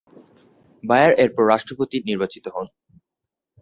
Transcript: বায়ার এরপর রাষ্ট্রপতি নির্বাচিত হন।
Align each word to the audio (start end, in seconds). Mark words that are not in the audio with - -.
বায়ার 0.83 1.11
এরপর 1.23 1.43
রাষ্ট্রপতি 1.47 1.97
নির্বাচিত 2.09 2.45
হন। 2.55 2.67